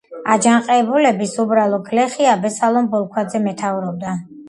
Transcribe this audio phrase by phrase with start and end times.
[0.35, 4.21] აჯანყებულებს უბრალო გლეხი აბესალომ ბოლქვაძე მეთაურობდა.